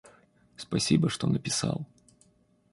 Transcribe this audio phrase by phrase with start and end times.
[0.57, 1.85] Спасибо, что написал.